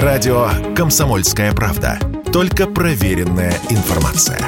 Радио 0.00 0.48
«Комсомольская 0.74 1.52
правда». 1.52 1.98
Только 2.32 2.66
проверенная 2.66 3.52
информация. 3.68 4.38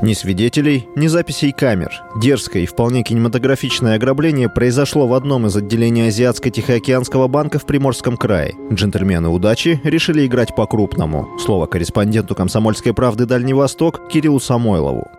Ни 0.00 0.14
свидетелей, 0.14 0.88
ни 0.96 1.06
записей 1.06 1.52
камер. 1.52 1.92
Дерзкое 2.18 2.62
и 2.62 2.66
вполне 2.66 3.02
кинематографичное 3.02 3.96
ограбление 3.96 4.48
произошло 4.48 5.06
в 5.06 5.12
одном 5.12 5.46
из 5.48 5.54
отделений 5.54 6.08
Азиатско-Тихоокеанского 6.08 7.28
банка 7.28 7.58
в 7.58 7.66
Приморском 7.66 8.16
крае. 8.16 8.54
Джентльмены 8.72 9.28
удачи 9.28 9.82
решили 9.84 10.24
играть 10.24 10.56
по-крупному. 10.56 11.38
Слово 11.38 11.66
корреспонденту 11.66 12.34
«Комсомольской 12.34 12.94
правды» 12.94 13.26
Дальний 13.26 13.52
Восток 13.52 14.08
Кириллу 14.08 14.40
Самойлову. 14.40 15.10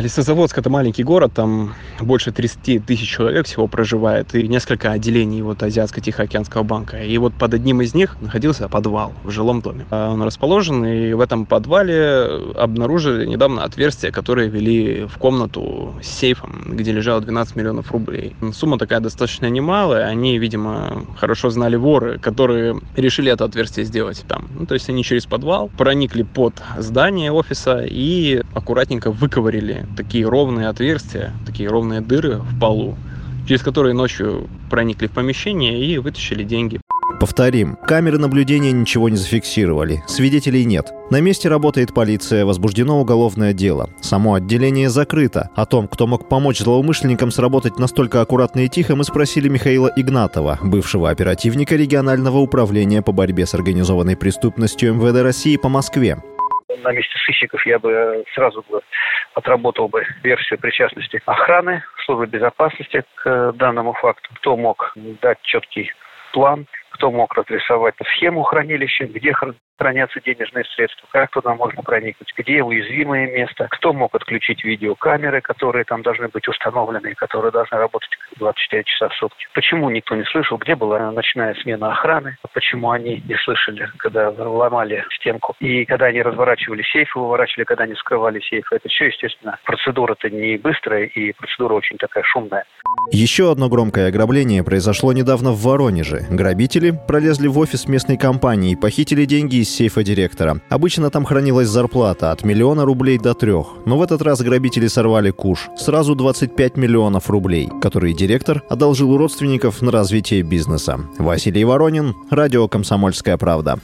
Лесозаводск– 0.00 0.58
это 0.58 0.70
маленький 0.70 1.02
город, 1.02 1.32
там 1.34 1.74
больше 2.00 2.32
30 2.32 2.84
тысяч 2.84 3.08
человек 3.08 3.46
всего 3.46 3.66
проживает, 3.66 4.34
и 4.34 4.48
несколько 4.48 4.92
отделений 4.92 5.42
вот 5.42 5.62
Азиатско-Тихоокеанского 5.62 6.62
банка. 6.62 7.02
И 7.02 7.16
вот 7.18 7.34
под 7.34 7.54
одним 7.54 7.80
из 7.80 7.94
них 7.94 8.16
находился 8.20 8.68
подвал 8.68 9.12
в 9.24 9.30
жилом 9.30 9.60
доме. 9.60 9.84
А 9.90 10.12
он 10.12 10.22
расположен, 10.22 10.84
и 10.84 11.12
в 11.12 11.20
этом 11.20 11.46
подвале 11.46 12.28
обнаружили 12.56 13.26
недавно 13.26 13.64
отверстия, 13.64 14.10
которые 14.10 14.48
вели 14.48 15.04
в 15.06 15.18
комнату 15.18 15.94
с 16.02 16.08
сейфом, 16.08 16.64
где 16.66 16.92
лежало 16.92 17.20
12 17.20 17.56
миллионов 17.56 17.92
рублей. 17.92 18.34
Сумма 18.52 18.78
такая 18.78 19.00
достаточно 19.00 19.50
немалая, 19.50 20.06
они, 20.06 20.38
видимо, 20.38 21.04
хорошо 21.16 21.50
знали 21.50 21.76
воры, 21.76 22.18
которые 22.18 22.80
решили 22.96 23.30
это 23.30 23.44
отверстие 23.44 23.86
сделать 23.86 24.24
там. 24.28 24.48
Ну, 24.58 24.66
то 24.66 24.74
есть 24.74 24.88
они 24.88 25.04
через 25.04 25.26
подвал 25.26 25.70
проникли 25.76 26.22
под 26.22 26.54
здание 26.78 27.32
офиса 27.32 27.84
и 27.84 28.42
аккуратненько 28.54 29.10
выковырили 29.10 29.83
такие 29.96 30.28
ровные 30.28 30.68
отверстия, 30.68 31.32
такие 31.46 31.68
ровные 31.68 32.00
дыры 32.00 32.38
в 32.38 32.58
полу, 32.58 32.96
через 33.46 33.62
которые 33.62 33.94
ночью 33.94 34.48
проникли 34.70 35.06
в 35.06 35.12
помещение 35.12 35.84
и 35.84 35.98
вытащили 35.98 36.44
деньги. 36.44 36.80
Повторим, 37.20 37.76
камеры 37.86 38.18
наблюдения 38.18 38.72
ничего 38.72 39.08
не 39.08 39.16
зафиксировали, 39.16 40.02
свидетелей 40.06 40.64
нет. 40.64 40.92
На 41.10 41.20
месте 41.20 41.48
работает 41.48 41.94
полиция, 41.94 42.44
возбуждено 42.44 43.00
уголовное 43.00 43.52
дело. 43.52 43.90
Само 44.00 44.34
отделение 44.34 44.90
закрыто. 44.90 45.50
О 45.54 45.64
том, 45.64 45.86
кто 45.86 46.06
мог 46.06 46.28
помочь 46.28 46.60
злоумышленникам 46.60 47.30
сработать 47.30 47.78
настолько 47.78 48.20
аккуратно 48.20 48.60
и 48.60 48.68
тихо, 48.68 48.96
мы 48.96 49.04
спросили 49.04 49.48
Михаила 49.48 49.90
Игнатова, 49.94 50.58
бывшего 50.62 51.10
оперативника 51.10 51.76
регионального 51.76 52.38
управления 52.38 53.00
по 53.00 53.12
борьбе 53.12 53.46
с 53.46 53.54
организованной 53.54 54.16
преступностью 54.16 54.94
МВД 54.94 55.22
России 55.22 55.56
по 55.56 55.68
Москве 55.68 56.18
на 56.84 56.92
месте 56.92 57.18
сыщиков 57.18 57.66
я 57.66 57.78
бы 57.78 58.24
сразу 58.34 58.64
бы 58.68 58.80
отработал 59.34 59.88
бы 59.88 60.06
версию 60.22 60.60
причастности 60.60 61.20
охраны, 61.26 61.82
службы 62.04 62.26
безопасности 62.26 63.02
к 63.16 63.52
данному 63.52 63.94
факту. 63.94 64.30
Кто 64.36 64.56
мог 64.56 64.92
дать 64.94 65.40
четкий 65.42 65.90
план, 66.32 66.66
кто 66.94 67.10
мог 67.10 67.34
разрисовать 67.34 67.94
схему 68.14 68.42
хранилища, 68.44 69.06
где 69.06 69.34
хранятся 69.76 70.20
денежные 70.20 70.64
средства, 70.64 71.08
как 71.10 71.30
туда 71.30 71.54
можно 71.54 71.82
проникнуть, 71.82 72.32
где 72.38 72.62
уязвимое 72.62 73.30
место, 73.30 73.66
кто 73.70 73.92
мог 73.92 74.14
отключить 74.14 74.64
видеокамеры, 74.64 75.40
которые 75.40 75.84
там 75.84 76.02
должны 76.02 76.28
быть 76.28 76.46
установлены, 76.46 77.14
которые 77.14 77.50
должны 77.50 77.76
работать 77.76 78.10
24 78.36 78.84
часа 78.84 79.08
в 79.08 79.14
сутки. 79.14 79.46
Почему 79.54 79.90
никто 79.90 80.14
не 80.14 80.24
слышал, 80.24 80.56
где 80.56 80.76
была 80.76 81.10
ночная 81.10 81.54
смена 81.54 81.90
охраны, 81.92 82.36
почему 82.52 82.92
они 82.92 83.22
не 83.26 83.36
слышали, 83.38 83.88
когда 83.98 84.30
ломали 84.30 85.04
стенку, 85.16 85.56
и 85.58 85.84
когда 85.84 86.06
они 86.06 86.22
разворачивали 86.22 86.82
сейфы, 86.82 87.18
выворачивали, 87.18 87.64
когда 87.64 87.84
они 87.84 87.94
скрывали 87.94 88.40
сейфы. 88.40 88.76
Это 88.76 88.88
все, 88.88 89.06
естественно, 89.06 89.58
процедура-то 89.64 90.30
не 90.30 90.56
быстрая, 90.58 91.06
и 91.06 91.32
процедура 91.32 91.74
очень 91.74 91.96
такая 91.96 92.22
шумная. 92.24 92.64
Еще 93.10 93.50
одно 93.50 93.68
громкое 93.68 94.08
ограбление 94.08 94.62
произошло 94.62 95.12
недавно 95.12 95.50
в 95.50 95.62
Воронеже. 95.62 96.26
Грабители 96.30 96.83
пролезли 96.92 97.48
в 97.48 97.58
офис 97.58 97.88
местной 97.88 98.16
компании 98.16 98.72
и 98.72 98.76
похитили 98.76 99.24
деньги 99.24 99.56
из 99.56 99.70
сейфа 99.70 100.02
директора. 100.02 100.60
Обычно 100.68 101.10
там 101.10 101.24
хранилась 101.24 101.68
зарплата 101.68 102.30
от 102.30 102.44
миллиона 102.44 102.84
рублей 102.84 103.18
до 103.18 103.34
трех. 103.34 103.66
Но 103.86 103.98
в 103.98 104.02
этот 104.02 104.22
раз 104.22 104.42
грабители 104.42 104.86
сорвали 104.86 105.30
куш. 105.30 105.68
Сразу 105.76 106.14
25 106.14 106.76
миллионов 106.76 107.30
рублей, 107.30 107.68
которые 107.80 108.14
директор 108.14 108.62
одолжил 108.68 109.10
у 109.12 109.16
родственников 109.16 109.82
на 109.82 109.90
развитие 109.90 110.42
бизнеса. 110.42 111.00
Василий 111.18 111.64
Воронин, 111.64 112.14
радио 112.30 112.68
«Комсомольская 112.68 113.36
правда». 113.36 113.78